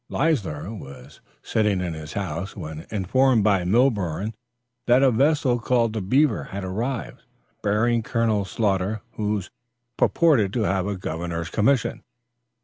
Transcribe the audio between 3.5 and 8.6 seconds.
Milborne that a vessel called The Beaver had arrived, bearing Colonel